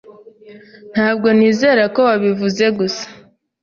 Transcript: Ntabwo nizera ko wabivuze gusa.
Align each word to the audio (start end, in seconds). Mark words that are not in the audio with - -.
Ntabwo 0.93 1.27
nizera 1.37 1.83
ko 1.95 1.99
wabivuze 2.09 2.65
gusa. 2.77 3.05